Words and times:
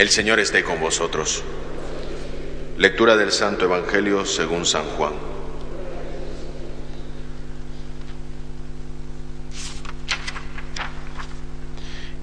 El 0.00 0.08
Señor 0.08 0.40
esté 0.40 0.64
con 0.64 0.80
vosotros. 0.80 1.42
Lectura 2.78 3.18
del 3.18 3.32
Santo 3.32 3.66
Evangelio 3.66 4.24
según 4.24 4.64
San 4.64 4.86
Juan. 4.86 5.12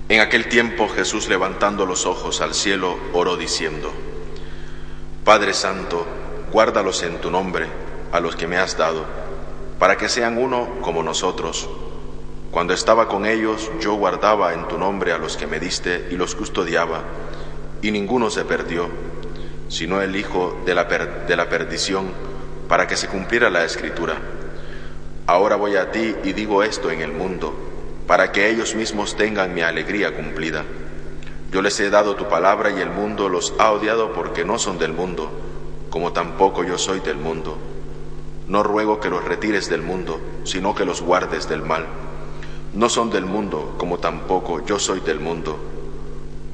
En 0.10 0.22
aquel 0.22 0.50
tiempo 0.50 0.90
Jesús 0.90 1.30
levantando 1.30 1.86
los 1.86 2.08
ojos 2.08 2.42
al 2.42 2.56
cielo 2.56 2.98
oró 3.14 3.38
diciendo, 3.38 3.94
Padre 5.24 5.54
Santo, 5.54 6.04
guárdalos 6.52 7.04
en 7.04 7.22
tu 7.22 7.30
nombre 7.30 7.68
a 8.12 8.20
los 8.20 8.36
que 8.36 8.48
me 8.48 8.58
has 8.58 8.76
dado, 8.76 9.06
para 9.78 9.98
que 9.98 10.10
sean 10.10 10.40
uno 10.40 10.82
como 10.82 11.04
nosotros. 11.04 11.70
Cuando 12.50 12.74
estaba 12.74 13.08
con 13.08 13.28
ellos 13.28 13.70
yo 13.80 13.94
guardaba 13.94 14.56
en 14.56 14.68
tu 14.68 14.80
nombre 14.80 15.12
a 15.12 15.20
los 15.20 15.38
que 15.38 15.46
me 15.46 15.60
diste 15.60 16.08
y 16.10 16.16
los 16.16 16.34
custodiaba, 16.34 17.04
y 17.82 17.92
ninguno 17.92 18.30
se 18.30 18.46
perdió, 18.46 18.90
sino 19.70 20.02
el 20.02 20.16
Hijo 20.16 20.62
de 20.66 20.76
la, 20.76 20.86
de 20.86 21.36
la 21.36 21.50
perdición, 21.50 22.12
para 22.68 22.88
que 22.88 22.98
se 22.98 23.08
cumpliera 23.08 23.50
la 23.50 23.64
escritura. 23.64 24.16
Ahora 25.26 25.56
voy 25.56 25.76
a 25.76 25.92
ti 25.92 26.16
y 26.24 26.34
digo 26.34 26.64
esto 26.64 26.90
en 26.92 27.02
el 27.02 27.12
mundo 27.12 27.68
para 28.08 28.32
que 28.32 28.50
ellos 28.50 28.74
mismos 28.74 29.18
tengan 29.18 29.54
mi 29.54 29.62
alegría 29.62 30.16
cumplida. 30.16 30.64
Yo 31.52 31.62
les 31.62 31.78
he 31.80 31.90
dado 31.90 32.16
tu 32.16 32.28
palabra 32.30 32.72
y 32.72 32.80
el 32.80 32.90
mundo 32.90 33.28
los 33.28 33.54
ha 33.60 33.72
odiado 33.72 34.14
porque 34.14 34.46
no 34.46 34.58
son 34.58 34.80
del 34.80 34.94
mundo, 34.94 35.30
como 35.90 36.14
tampoco 36.14 36.64
yo 36.64 36.78
soy 36.78 37.02
del 37.02 37.18
mundo. 37.18 37.58
No 38.48 38.64
ruego 38.64 39.02
que 39.02 39.10
los 39.10 39.24
retires 39.26 39.70
del 39.70 39.82
mundo, 39.82 40.22
sino 40.46 40.74
que 40.74 40.86
los 40.86 41.02
guardes 41.02 41.50
del 41.50 41.62
mal. 41.62 41.86
No 42.74 42.88
son 42.88 43.10
del 43.10 43.26
mundo, 43.26 43.76
como 43.78 43.98
tampoco 43.98 44.66
yo 44.66 44.80
soy 44.80 45.02
del 45.02 45.20
mundo. 45.20 45.60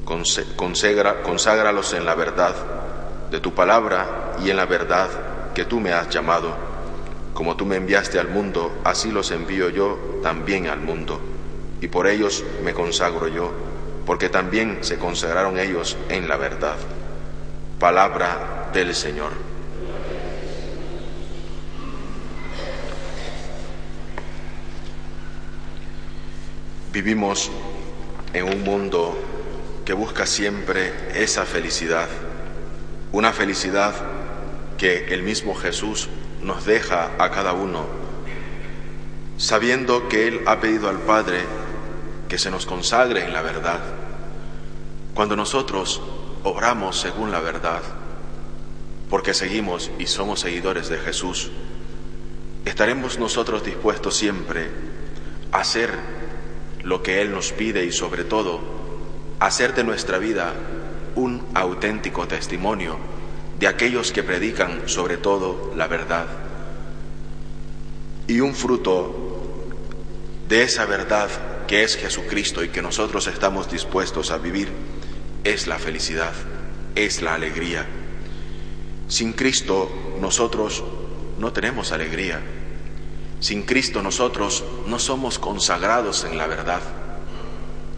Consagra, 0.04 1.22
conságralos 1.22 1.94
en 1.94 2.04
la 2.04 2.14
verdad 2.14 2.54
de 3.30 3.40
tu 3.40 3.54
palabra 3.54 4.36
y 4.44 4.50
en 4.50 4.56
la 4.56 4.66
verdad 4.66 5.08
que 5.54 5.64
tú 5.64 5.80
me 5.80 5.92
has 5.92 6.10
llamado. 6.10 6.54
Como 7.32 7.56
tú 7.56 7.64
me 7.64 7.76
enviaste 7.76 8.18
al 8.18 8.28
mundo, 8.28 8.80
así 8.84 9.10
los 9.10 9.30
envío 9.30 9.70
yo 9.70 10.20
también 10.22 10.68
al 10.68 10.80
mundo 10.80 11.20
y 11.80 11.88
por 11.88 12.06
ellos 12.06 12.42
me 12.62 12.72
consagro 12.72 13.28
yo, 13.28 13.52
porque 14.06 14.30
también 14.30 14.78
se 14.80 14.98
consagraron 14.98 15.58
ellos 15.58 15.98
en 16.08 16.28
la 16.28 16.36
verdad. 16.38 16.76
Palabra 17.78 18.70
del 18.72 18.94
Señor. 18.94 19.32
Vivimos 26.90 27.50
en 28.32 28.44
un 28.44 28.62
mundo 28.62 29.33
que 29.84 29.92
busca 29.92 30.26
siempre 30.26 30.92
esa 31.14 31.44
felicidad, 31.44 32.08
una 33.12 33.32
felicidad 33.32 33.94
que 34.78 35.12
el 35.14 35.22
mismo 35.22 35.54
Jesús 35.54 36.08
nos 36.42 36.64
deja 36.64 37.12
a 37.18 37.30
cada 37.30 37.52
uno, 37.52 37.84
sabiendo 39.36 40.08
que 40.08 40.28
Él 40.28 40.40
ha 40.46 40.60
pedido 40.60 40.88
al 40.88 40.98
Padre 41.00 41.40
que 42.28 42.38
se 42.38 42.50
nos 42.50 42.66
consagre 42.66 43.24
en 43.24 43.32
la 43.32 43.42
verdad. 43.42 43.80
Cuando 45.14 45.36
nosotros 45.36 46.00
obramos 46.42 46.98
según 46.98 47.30
la 47.30 47.40
verdad, 47.40 47.82
porque 49.10 49.34
seguimos 49.34 49.90
y 49.98 50.06
somos 50.06 50.40
seguidores 50.40 50.88
de 50.88 50.98
Jesús, 50.98 51.50
estaremos 52.64 53.18
nosotros 53.18 53.64
dispuestos 53.64 54.16
siempre 54.16 54.70
a 55.52 55.58
hacer 55.58 55.92
lo 56.82 57.02
que 57.02 57.20
Él 57.20 57.32
nos 57.32 57.52
pide 57.52 57.84
y 57.84 57.92
sobre 57.92 58.24
todo 58.24 58.73
hacer 59.40 59.74
de 59.74 59.84
nuestra 59.84 60.18
vida 60.18 60.52
un 61.14 61.46
auténtico 61.54 62.26
testimonio 62.26 62.98
de 63.58 63.68
aquellos 63.68 64.12
que 64.12 64.22
predican 64.22 64.88
sobre 64.88 65.16
todo 65.16 65.72
la 65.76 65.86
verdad. 65.86 66.26
Y 68.26 68.40
un 68.40 68.54
fruto 68.54 69.14
de 70.48 70.62
esa 70.62 70.86
verdad 70.86 71.28
que 71.66 71.82
es 71.82 71.96
Jesucristo 71.96 72.62
y 72.62 72.68
que 72.68 72.82
nosotros 72.82 73.26
estamos 73.26 73.70
dispuestos 73.70 74.30
a 74.30 74.38
vivir, 74.38 74.68
es 75.44 75.66
la 75.66 75.78
felicidad, 75.78 76.32
es 76.94 77.22
la 77.22 77.34
alegría. 77.34 77.86
Sin 79.08 79.32
Cristo 79.32 79.90
nosotros 80.20 80.82
no 81.38 81.52
tenemos 81.52 81.92
alegría. 81.92 82.40
Sin 83.40 83.62
Cristo 83.62 84.02
nosotros 84.02 84.64
no 84.86 84.98
somos 84.98 85.38
consagrados 85.38 86.24
en 86.24 86.38
la 86.38 86.46
verdad. 86.46 86.80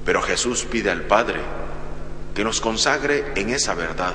Pero 0.06 0.22
Jesús 0.22 0.64
pide 0.64 0.90
al 0.90 1.02
Padre 1.02 1.40
que 2.34 2.44
nos 2.44 2.60
consagre 2.60 3.32
en 3.34 3.50
esa 3.50 3.74
verdad. 3.74 4.14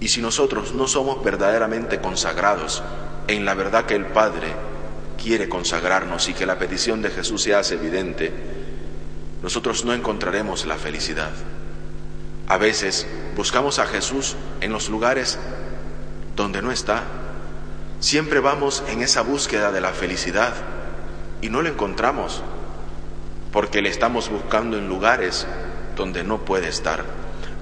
Y 0.00 0.08
si 0.08 0.20
nosotros 0.20 0.74
no 0.74 0.88
somos 0.88 1.22
verdaderamente 1.22 2.00
consagrados 2.00 2.82
en 3.28 3.44
la 3.44 3.54
verdad 3.54 3.86
que 3.86 3.94
el 3.94 4.06
Padre 4.06 4.48
quiere 5.22 5.48
consagrarnos 5.48 6.28
y 6.28 6.34
que 6.34 6.44
la 6.44 6.58
petición 6.58 7.00
de 7.00 7.10
Jesús 7.10 7.42
se 7.42 7.54
hace 7.54 7.74
evidente, 7.74 8.32
nosotros 9.42 9.84
no 9.84 9.94
encontraremos 9.94 10.66
la 10.66 10.76
felicidad. 10.76 11.30
A 12.48 12.58
veces 12.58 13.06
buscamos 13.36 13.78
a 13.78 13.86
Jesús 13.86 14.36
en 14.60 14.72
los 14.72 14.88
lugares 14.88 15.38
donde 16.34 16.62
no 16.62 16.72
está. 16.72 17.04
Siempre 18.00 18.40
vamos 18.40 18.82
en 18.88 19.02
esa 19.02 19.22
búsqueda 19.22 19.70
de 19.70 19.80
la 19.80 19.92
felicidad 19.92 20.52
y 21.40 21.48
no 21.48 21.62
lo 21.62 21.68
encontramos 21.68 22.42
porque 23.54 23.80
le 23.80 23.88
estamos 23.88 24.30
buscando 24.30 24.76
en 24.76 24.88
lugares 24.88 25.46
donde 25.96 26.24
no 26.24 26.44
puede 26.44 26.66
estar, 26.66 27.04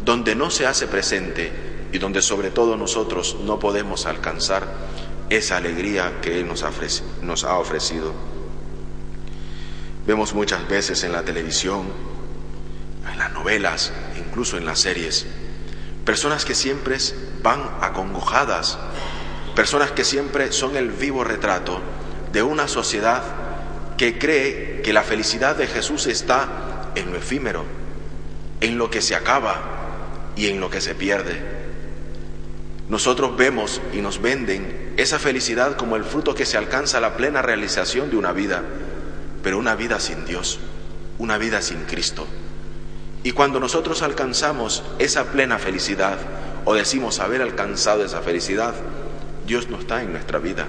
donde 0.03 0.34
no 0.34 0.48
se 0.50 0.66
hace 0.66 0.86
presente 0.86 1.53
y 1.92 1.98
donde 1.98 2.22
sobre 2.22 2.50
todo 2.50 2.78
nosotros 2.78 3.36
no 3.44 3.58
podemos 3.58 4.06
alcanzar 4.06 4.66
esa 5.28 5.58
alegría 5.58 6.22
que 6.22 6.41
Él 6.41 6.48
nos, 6.48 6.62
ha 7.44 7.58
ofrecido. 7.58 8.14
Vemos 10.06 10.32
muchas 10.32 10.66
veces 10.66 11.04
en 11.04 11.12
la 11.12 11.25
televisión, 11.25 11.82
en 13.12 13.19
las 13.19 13.30
novelas, 13.34 13.92
incluso 14.16 14.56
en 14.56 14.64
las 14.64 14.78
series, 14.78 15.26
personas 16.06 16.47
que 16.47 16.54
siempre 16.54 16.97
van 17.42 17.69
acongojadas, 17.82 18.78
personas 19.54 19.91
que 19.91 20.04
siempre 20.04 20.53
son 20.53 20.74
el 20.74 20.91
vivo 20.91 21.22
retrato 21.22 21.82
de 22.32 22.42
una 22.42 22.66
sociedad 22.66 23.41
que 23.97 24.19
cree 24.19 24.82
que 24.82 24.92
la 24.92 25.03
felicidad 25.03 25.56
de 25.56 25.66
Jesús 25.66 26.06
está 26.06 26.91
en 26.94 27.10
lo 27.12 27.19
efímero, 27.19 27.64
en 28.60 28.78
lo 28.78 28.91
que 28.91 29.03
se 29.03 29.14
acaba 29.14 30.32
y 30.36 30.47
en 30.47 30.60
lo 30.60 30.70
que 30.70 30.80
se 30.80 30.94
pierde. 30.94 31.41
Nosotros 32.88 33.36
vemos 33.36 33.80
y 33.92 33.98
nos 33.98 34.20
venden 34.20 34.94
esa 34.97 35.19
felicidad 35.19 35.76
como 35.76 35.97
el 35.97 36.04
fruto 36.04 36.34
que 36.34 36.44
se 36.44 36.58
alcanza 36.58 36.98
a 36.98 37.00
la 37.00 37.16
plena 37.16 37.41
realización 37.41 38.10
de 38.10 38.16
una 38.16 38.32
vida, 38.32 38.62
pero 39.42 39.58
una 39.58 39.75
vida 39.75 39.98
sin 40.00 40.24
Dios, 40.24 40.59
una 41.19 41.38
vida 41.38 41.62
sin 41.62 41.84
Cristo. 41.84 42.26
Y 43.24 43.32
cuando 43.32 43.60
nosotros 43.60 44.03
alcanzamos 44.03 44.82
esa 44.98 45.24
plena 45.26 45.59
felicidad 45.59 46.19
o 46.64 46.74
decimos 46.74 47.20
haber 47.20 47.41
alcanzado 47.41 48.04
esa 48.04 48.20
felicidad, 48.20 48.74
Dios 49.47 49.69
no 49.69 49.78
está 49.78 50.03
en 50.03 50.12
nuestra 50.12 50.38
vida, 50.38 50.66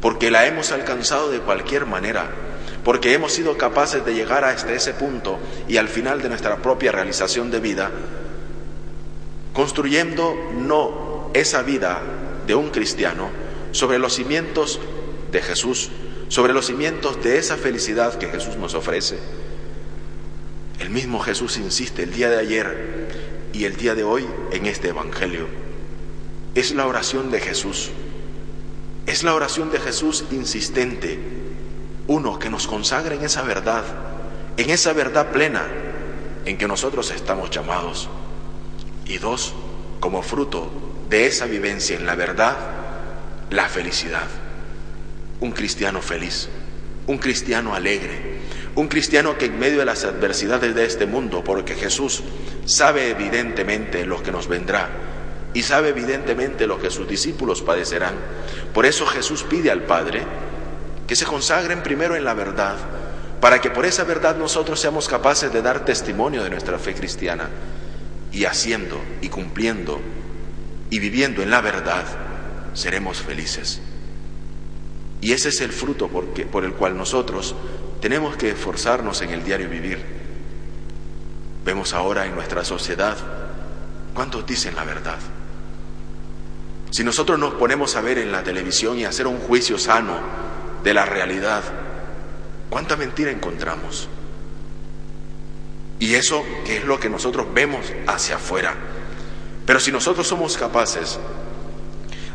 porque 0.00 0.30
la 0.30 0.46
hemos 0.46 0.72
alcanzado 0.72 1.30
de 1.30 1.40
cualquier 1.40 1.86
manera, 1.86 2.30
porque 2.84 3.12
hemos 3.12 3.32
sido 3.32 3.58
capaces 3.58 4.04
de 4.04 4.14
llegar 4.14 4.44
hasta 4.44 4.72
ese 4.72 4.94
punto 4.94 5.38
y 5.68 5.76
al 5.76 5.88
final 5.88 6.22
de 6.22 6.28
nuestra 6.28 6.56
propia 6.56 6.92
realización 6.92 7.50
de 7.50 7.60
vida, 7.60 7.90
construyendo 9.52 10.34
no 10.56 11.30
esa 11.34 11.62
vida 11.62 12.00
de 12.46 12.54
un 12.54 12.70
cristiano 12.70 13.28
sobre 13.72 13.98
los 13.98 14.14
cimientos 14.14 14.80
de 15.32 15.42
Jesús, 15.42 15.90
sobre 16.28 16.52
los 16.52 16.66
cimientos 16.66 17.22
de 17.22 17.38
esa 17.38 17.56
felicidad 17.56 18.18
que 18.18 18.28
Jesús 18.28 18.56
nos 18.56 18.74
ofrece. 18.74 19.18
El 20.78 20.90
mismo 20.90 21.18
Jesús 21.20 21.58
insiste 21.58 22.04
el 22.04 22.12
día 22.12 22.30
de 22.30 22.38
ayer 22.38 23.08
y 23.52 23.64
el 23.64 23.76
día 23.76 23.94
de 23.94 24.04
hoy 24.04 24.26
en 24.52 24.66
este 24.66 24.88
Evangelio. 24.88 25.46
Es 26.54 26.72
la 26.72 26.86
oración 26.86 27.30
de 27.30 27.40
Jesús. 27.40 27.90
Es 29.08 29.22
la 29.22 29.34
oración 29.34 29.70
de 29.70 29.80
Jesús 29.80 30.26
insistente. 30.32 31.18
Uno, 32.08 32.38
que 32.38 32.50
nos 32.50 32.66
consagra 32.66 33.14
en 33.14 33.24
esa 33.24 33.40
verdad, 33.40 33.82
en 34.58 34.68
esa 34.68 34.92
verdad 34.92 35.32
plena 35.32 35.66
en 36.44 36.58
que 36.58 36.68
nosotros 36.68 37.10
estamos 37.10 37.48
llamados. 37.48 38.10
Y 39.06 39.16
dos, 39.16 39.54
como 40.00 40.20
fruto 40.22 40.70
de 41.08 41.24
esa 41.24 41.46
vivencia 41.46 41.96
en 41.96 42.04
la 42.04 42.16
verdad, 42.16 42.54
la 43.48 43.70
felicidad. 43.70 44.28
Un 45.40 45.52
cristiano 45.52 46.02
feliz, 46.02 46.50
un 47.06 47.16
cristiano 47.16 47.74
alegre, 47.74 48.40
un 48.74 48.88
cristiano 48.88 49.38
que 49.38 49.46
en 49.46 49.58
medio 49.58 49.78
de 49.78 49.86
las 49.86 50.04
adversidades 50.04 50.74
de 50.74 50.84
este 50.84 51.06
mundo, 51.06 51.42
porque 51.42 51.76
Jesús 51.76 52.22
sabe 52.66 53.08
evidentemente 53.08 54.04
lo 54.04 54.22
que 54.22 54.32
nos 54.32 54.48
vendrá 54.48 55.07
y 55.58 55.62
sabe 55.64 55.88
evidentemente 55.88 56.68
lo 56.68 56.78
que 56.78 56.88
sus 56.88 57.08
discípulos 57.08 57.62
padecerán. 57.62 58.14
Por 58.72 58.86
eso 58.86 59.04
Jesús 59.06 59.42
pide 59.42 59.72
al 59.72 59.82
Padre 59.82 60.22
que 61.08 61.16
se 61.16 61.24
consagren 61.24 61.82
primero 61.82 62.14
en 62.14 62.22
la 62.22 62.32
verdad, 62.32 62.76
para 63.40 63.60
que 63.60 63.68
por 63.68 63.84
esa 63.84 64.04
verdad 64.04 64.36
nosotros 64.36 64.78
seamos 64.78 65.08
capaces 65.08 65.52
de 65.52 65.60
dar 65.60 65.84
testimonio 65.84 66.44
de 66.44 66.50
nuestra 66.50 66.78
fe 66.78 66.94
cristiana 66.94 67.48
y 68.30 68.44
haciendo 68.44 69.00
y 69.20 69.30
cumpliendo 69.30 70.00
y 70.90 71.00
viviendo 71.00 71.42
en 71.42 71.50
la 71.50 71.60
verdad, 71.60 72.04
seremos 72.74 73.18
felices. 73.18 73.80
Y 75.20 75.32
ese 75.32 75.48
es 75.48 75.60
el 75.60 75.72
fruto 75.72 76.06
por 76.06 76.64
el 76.64 76.74
cual 76.74 76.96
nosotros 76.96 77.56
tenemos 78.00 78.36
que 78.36 78.50
esforzarnos 78.50 79.22
en 79.22 79.30
el 79.30 79.42
diario 79.42 79.68
vivir. 79.68 79.98
Vemos 81.64 81.94
ahora 81.94 82.26
en 82.26 82.36
nuestra 82.36 82.64
sociedad 82.64 83.16
cuántos 84.14 84.46
dicen 84.46 84.76
la 84.76 84.84
verdad. 84.84 85.18
Si 86.90 87.04
nosotros 87.04 87.38
nos 87.38 87.54
ponemos 87.54 87.96
a 87.96 88.00
ver 88.00 88.18
en 88.18 88.32
la 88.32 88.42
televisión 88.42 88.98
y 88.98 89.04
hacer 89.04 89.26
un 89.26 89.38
juicio 89.38 89.78
sano 89.78 90.18
de 90.82 90.94
la 90.94 91.04
realidad, 91.04 91.62
¿cuánta 92.70 92.96
mentira 92.96 93.30
encontramos? 93.30 94.08
Y 95.98 96.14
eso 96.14 96.44
que 96.64 96.78
es 96.78 96.84
lo 96.84 96.98
que 96.98 97.10
nosotros 97.10 97.46
vemos 97.52 97.92
hacia 98.06 98.36
afuera. 98.36 98.74
Pero 99.66 99.80
si 99.80 99.92
nosotros 99.92 100.26
somos 100.26 100.56
capaces 100.56 101.18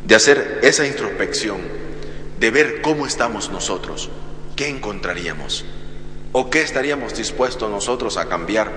de 0.06 0.16
hacer 0.16 0.60
esa 0.62 0.86
introspección, 0.86 1.62
de 2.40 2.52
ver 2.52 2.82
cómo 2.82 3.08
estamos 3.08 3.50
nosotros, 3.50 4.10
¿qué 4.56 4.68
encontraríamos? 4.68 5.66
¿O 6.32 6.50
qué 6.50 6.62
estaríamos 6.62 7.16
dispuestos 7.16 7.72
nosotros 7.72 8.18
a 8.18 8.28
cambiar? 8.28 8.72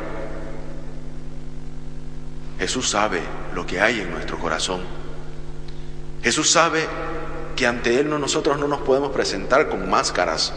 Jesús 2.58 2.88
sabe 2.88 3.20
lo 3.54 3.66
que 3.66 3.80
hay 3.80 4.00
en 4.00 4.10
nuestro 4.10 4.38
corazón. 4.38 4.82
Jesús 6.26 6.50
sabe 6.50 6.88
que 7.54 7.68
ante 7.68 8.00
Él 8.00 8.10
nosotros 8.10 8.58
no 8.58 8.66
nos 8.66 8.80
podemos 8.80 9.12
presentar 9.12 9.68
con 9.68 9.88
máscaras, 9.88 10.52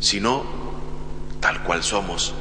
sino 0.00 0.46
tal 1.40 1.62
cual 1.62 1.82
somos, 1.82 2.32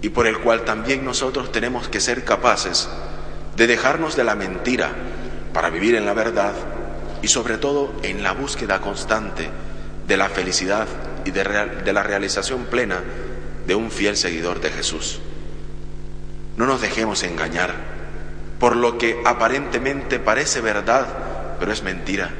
y 0.00 0.10
por 0.10 0.28
el 0.28 0.38
cual 0.38 0.64
también 0.64 1.04
nosotros 1.04 1.50
tenemos 1.50 1.88
que 1.88 1.98
ser 1.98 2.22
capaces 2.22 2.88
de 3.56 3.66
dejarnos 3.66 4.14
de 4.14 4.22
la 4.22 4.36
mentira 4.36 4.92
para 5.52 5.70
vivir 5.70 5.96
en 5.96 6.06
la 6.06 6.14
verdad 6.14 6.54
y 7.20 7.26
sobre 7.26 7.58
todo 7.58 7.92
en 8.04 8.22
la 8.22 8.30
búsqueda 8.30 8.80
constante 8.80 9.50
de 10.06 10.16
la 10.16 10.28
felicidad 10.28 10.86
y 11.24 11.32
de, 11.32 11.92
la 11.92 12.02
realización 12.04 12.66
plena 12.66 13.02
de 13.66 13.74
un 13.74 13.90
fiel 13.90 14.16
seguidor 14.16 14.60
de 14.60 14.70
Jesús. 14.70 15.18
No 16.56 16.64
nos 16.64 16.80
dejemos 16.80 17.24
engañar 17.24 17.93
por 18.58 18.76
lo 18.76 18.98
que 18.98 19.20
aparentemente 19.24 20.18
parece 20.18 20.60
verdad, 20.60 21.56
pero 21.58 21.72
es 21.72 21.82
mentira. 21.82 22.30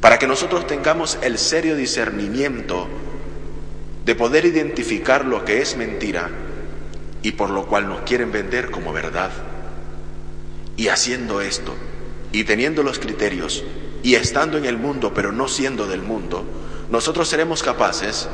Para 0.00 0.18
que 0.18 0.26
nosotros 0.26 0.66
tengamos 0.66 1.18
el 1.22 1.38
serio 1.38 1.76
discernimiento 1.76 2.88
de 4.04 4.14
poder 4.14 4.44
identificar 4.44 5.24
lo 5.24 5.44
que 5.44 5.60
es 5.60 5.76
mentira 5.76 6.30
y 7.22 7.32
por 7.32 7.50
lo 7.50 7.66
cual 7.66 7.88
nos 7.88 8.02
quieren 8.02 8.32
vender 8.32 8.70
como 8.70 8.92
verdad. 8.92 9.30
Y 10.76 10.88
haciendo 10.88 11.40
esto, 11.40 11.74
y 12.32 12.44
teniendo 12.44 12.82
los 12.82 12.98
criterios, 12.98 13.64
y 14.02 14.14
estando 14.14 14.56
en 14.56 14.64
el 14.64 14.78
mundo 14.78 15.12
pero 15.12 15.32
no 15.32 15.48
siendo 15.48 15.86
del 15.86 16.02
mundo, 16.02 16.44
nosotros 16.90 17.28
seremos 17.28 17.62
capaces 17.62 18.28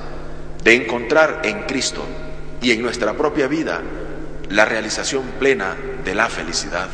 de 0.62 0.74
encontrar 0.74 1.40
en 1.44 1.62
Cristo 1.62 2.04
y 2.62 2.70
en 2.72 2.82
nuestra 2.82 3.14
propia 3.14 3.48
vida 3.48 3.82
la 4.50 4.64
realización 4.64 5.22
plena 5.38 5.76
de 6.04 6.14
la 6.14 6.28
felicidad. 6.28 6.88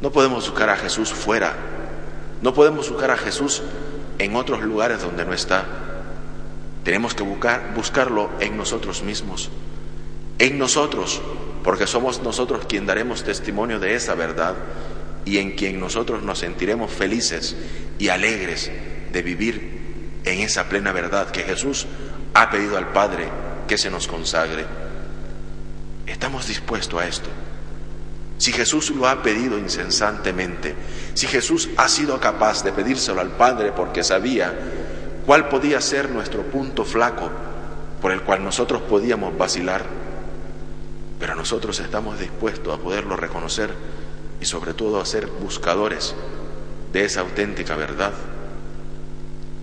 No 0.00 0.12
podemos 0.12 0.48
buscar 0.48 0.70
a 0.70 0.76
Jesús 0.76 1.12
fuera, 1.12 1.54
no 2.42 2.54
podemos 2.54 2.88
buscar 2.90 3.10
a 3.10 3.16
Jesús 3.16 3.62
en 4.18 4.36
otros 4.36 4.62
lugares 4.62 5.02
donde 5.02 5.24
no 5.24 5.32
está. 5.32 5.64
Tenemos 6.84 7.14
que 7.14 7.22
buscar, 7.22 7.72
buscarlo 7.74 8.30
en 8.40 8.56
nosotros 8.56 9.02
mismos, 9.02 9.50
en 10.38 10.58
nosotros, 10.58 11.20
porque 11.64 11.86
somos 11.86 12.22
nosotros 12.22 12.66
quien 12.68 12.86
daremos 12.86 13.24
testimonio 13.24 13.80
de 13.80 13.94
esa 13.94 14.14
verdad 14.14 14.54
y 15.24 15.38
en 15.38 15.52
quien 15.52 15.80
nosotros 15.80 16.22
nos 16.22 16.38
sentiremos 16.38 16.92
felices 16.92 17.56
y 17.98 18.08
alegres 18.08 18.70
de 19.12 19.22
vivir 19.22 20.20
en 20.24 20.40
esa 20.40 20.68
plena 20.68 20.92
verdad 20.92 21.30
que 21.30 21.42
Jesús 21.42 21.86
ha 22.34 22.50
pedido 22.50 22.76
al 22.76 22.92
Padre 22.92 23.28
que 23.66 23.78
se 23.78 23.90
nos 23.90 24.06
consagre. 24.06 24.85
¿Estamos 26.06 26.46
dispuestos 26.46 27.00
a 27.00 27.06
esto? 27.06 27.28
Si 28.38 28.52
Jesús 28.52 28.90
lo 28.90 29.08
ha 29.08 29.22
pedido 29.22 29.58
incesantemente, 29.58 30.74
si 31.14 31.26
Jesús 31.26 31.70
ha 31.76 31.88
sido 31.88 32.20
capaz 32.20 32.62
de 32.62 32.72
pedírselo 32.72 33.20
al 33.20 33.30
Padre 33.30 33.72
porque 33.72 34.04
sabía 34.04 34.54
cuál 35.24 35.48
podía 35.48 35.80
ser 35.80 36.10
nuestro 36.10 36.42
punto 36.42 36.84
flaco 36.84 37.30
por 38.00 38.12
el 38.12 38.22
cual 38.22 38.44
nosotros 38.44 38.82
podíamos 38.82 39.36
vacilar, 39.36 39.84
pero 41.18 41.34
nosotros 41.34 41.80
estamos 41.80 42.20
dispuestos 42.20 42.72
a 42.72 42.80
poderlo 42.80 43.16
reconocer 43.16 43.70
y 44.40 44.44
sobre 44.44 44.74
todo 44.74 45.00
a 45.00 45.06
ser 45.06 45.26
buscadores 45.26 46.14
de 46.92 47.04
esa 47.04 47.20
auténtica 47.20 47.74
verdad, 47.74 48.12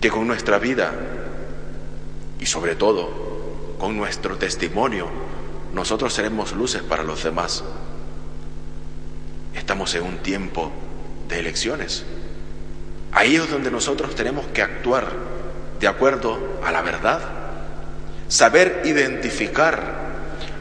que 0.00 0.10
con 0.10 0.26
nuestra 0.26 0.58
vida 0.58 0.92
y 2.40 2.46
sobre 2.46 2.74
todo 2.74 3.76
con 3.78 3.96
nuestro 3.96 4.36
testimonio 4.36 5.23
nosotros 5.74 6.14
seremos 6.14 6.52
luces 6.52 6.82
para 6.82 7.02
los 7.02 7.24
demás. 7.24 7.64
Estamos 9.54 9.94
en 9.94 10.04
un 10.04 10.18
tiempo 10.18 10.70
de 11.28 11.40
elecciones. 11.40 12.04
Ahí 13.12 13.36
es 13.36 13.50
donde 13.50 13.70
nosotros 13.70 14.14
tenemos 14.14 14.46
que 14.48 14.62
actuar 14.62 15.12
de 15.80 15.88
acuerdo 15.88 16.38
a 16.64 16.70
la 16.70 16.82
verdad, 16.82 17.20
saber 18.28 18.82
identificar 18.84 20.04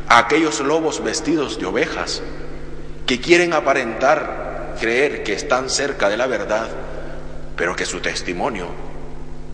a 0.08 0.18
aquellos 0.18 0.60
lobos 0.60 1.04
vestidos 1.04 1.60
de 1.60 1.66
ovejas 1.66 2.22
que 3.06 3.22
quieren 3.22 3.54
aparentar 3.54 4.76
creer 4.80 5.24
que 5.24 5.34
están 5.34 5.70
cerca 5.70 6.10
de 6.10 6.18
la 6.18 6.28
verdad, 6.28 6.70
pero 7.56 7.76
que 7.76 7.86
su 7.86 8.00
testimonio 8.00 8.68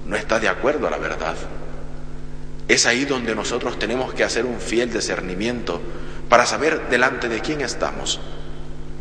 no 0.06 0.16
está 0.16 0.40
de 0.40 0.48
acuerdo 0.48 0.88
a 0.88 0.92
la 0.92 0.98
verdad. 0.98 1.36
Es 2.70 2.86
ahí 2.86 3.04
donde 3.04 3.34
nosotros 3.34 3.80
tenemos 3.80 4.14
que 4.14 4.24
hacer 4.24 4.46
un 4.46 4.62
fiel 4.62 4.94
discernimiento 4.94 5.82
para 6.30 6.46
saber 6.46 6.88
delante 6.92 7.28
de 7.28 7.42
quién 7.42 7.62
estamos 7.62 8.20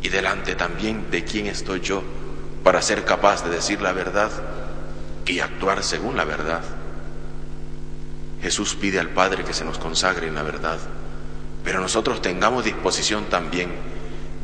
y 0.01 0.09
delante 0.09 0.55
también 0.55 1.11
de 1.11 1.23
quién 1.23 1.47
estoy 1.47 1.83
yo 1.83 2.03
para 2.65 2.81
ser 2.81 3.05
capaz 3.05 3.45
de 3.45 3.51
decir 3.51 3.83
la 3.83 3.93
verdad 3.93 4.31
y 5.27 5.41
actuar 5.41 5.85
según 5.85 6.17
la 6.17 6.25
verdad. 6.25 6.63
Jesús 8.41 8.75
pide 8.75 9.01
al 9.01 9.11
Padre 9.11 9.45
que 9.45 9.53
se 9.53 9.67
nos 9.67 9.79
consagre 9.79 10.29
en 10.29 10.35
la 10.35 10.43
verdad, 10.43 10.79
pero 11.63 11.79
nosotros 11.79 12.23
tengamos 12.23 12.65
disposición 12.65 13.27
también 13.27 13.71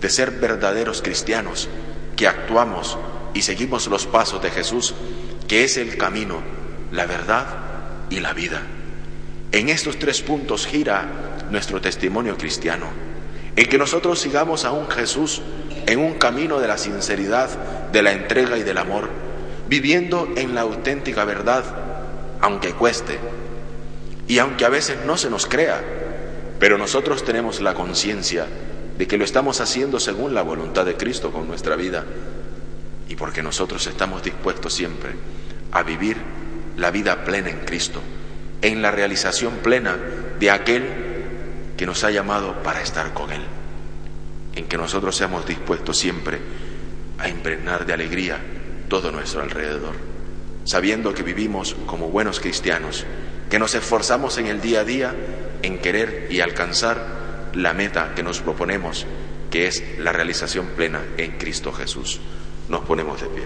de 0.02 0.10
ser 0.10 0.32
verdaderos 0.32 1.00
cristianos, 1.00 1.70
que 2.14 2.28
actuamos 2.28 2.98
y 3.32 3.40
seguimos 3.40 3.86
los 3.86 4.06
pasos 4.06 4.42
de 4.42 4.50
Jesús, 4.50 4.94
que 5.48 5.64
es 5.64 5.78
el 5.78 5.96
camino, 5.96 6.42
la 6.92 7.06
verdad 7.06 7.46
y 8.10 8.20
la 8.20 8.34
vida. 8.34 8.60
En 9.54 9.68
estos 9.68 10.00
tres 10.00 10.20
puntos 10.20 10.66
gira 10.66 11.46
nuestro 11.52 11.80
testimonio 11.80 12.36
cristiano, 12.36 12.86
en 13.54 13.66
que 13.66 13.78
nosotros 13.78 14.18
sigamos 14.18 14.64
a 14.64 14.72
un 14.72 14.90
Jesús 14.90 15.42
en 15.86 16.00
un 16.00 16.14
camino 16.14 16.58
de 16.58 16.66
la 16.66 16.76
sinceridad, 16.76 17.48
de 17.92 18.02
la 18.02 18.10
entrega 18.10 18.58
y 18.58 18.64
del 18.64 18.78
amor, 18.78 19.08
viviendo 19.68 20.28
en 20.34 20.56
la 20.56 20.62
auténtica 20.62 21.24
verdad, 21.24 21.62
aunque 22.40 22.72
cueste, 22.72 23.20
y 24.26 24.38
aunque 24.38 24.64
a 24.64 24.70
veces 24.70 24.96
no 25.06 25.16
se 25.16 25.30
nos 25.30 25.46
crea, 25.46 25.80
pero 26.58 26.76
nosotros 26.76 27.24
tenemos 27.24 27.60
la 27.60 27.74
conciencia 27.74 28.46
de 28.98 29.06
que 29.06 29.18
lo 29.18 29.24
estamos 29.24 29.60
haciendo 29.60 30.00
según 30.00 30.34
la 30.34 30.42
voluntad 30.42 30.84
de 30.84 30.96
Cristo 30.96 31.30
con 31.30 31.46
nuestra 31.46 31.76
vida 31.76 32.04
y 33.08 33.14
porque 33.14 33.44
nosotros 33.44 33.86
estamos 33.86 34.24
dispuestos 34.24 34.74
siempre 34.74 35.12
a 35.70 35.84
vivir 35.84 36.16
la 36.76 36.90
vida 36.90 37.22
plena 37.22 37.50
en 37.50 37.60
Cristo 37.60 38.00
en 38.64 38.80
la 38.80 38.90
realización 38.90 39.58
plena 39.58 39.94
de 40.40 40.50
aquel 40.50 40.84
que 41.76 41.84
nos 41.84 42.02
ha 42.02 42.10
llamado 42.10 42.62
para 42.62 42.80
estar 42.80 43.12
con 43.12 43.30
Él, 43.30 43.42
en 44.54 44.66
que 44.66 44.78
nosotros 44.78 45.14
seamos 45.14 45.46
dispuestos 45.46 45.98
siempre 45.98 46.38
a 47.18 47.28
impregnar 47.28 47.84
de 47.84 47.92
alegría 47.92 48.38
todo 48.88 49.12
nuestro 49.12 49.42
alrededor, 49.42 49.94
sabiendo 50.64 51.12
que 51.12 51.22
vivimos 51.22 51.76
como 51.84 52.08
buenos 52.08 52.40
cristianos, 52.40 53.04
que 53.50 53.58
nos 53.58 53.74
esforzamos 53.74 54.38
en 54.38 54.46
el 54.46 54.62
día 54.62 54.80
a 54.80 54.84
día 54.84 55.14
en 55.62 55.78
querer 55.78 56.28
y 56.30 56.40
alcanzar 56.40 57.50
la 57.52 57.74
meta 57.74 58.14
que 58.14 58.22
nos 58.22 58.40
proponemos, 58.40 59.04
que 59.50 59.66
es 59.66 59.98
la 59.98 60.12
realización 60.12 60.68
plena 60.68 61.02
en 61.18 61.32
Cristo 61.32 61.70
Jesús. 61.70 62.18
Nos 62.70 62.80
ponemos 62.80 63.20
de 63.20 63.28
pie. 63.28 63.44